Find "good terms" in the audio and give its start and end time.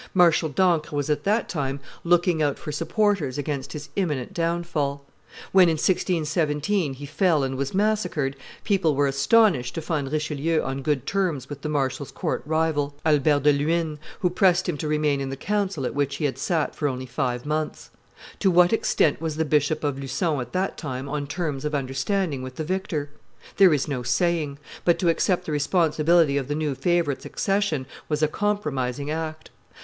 10.81-11.49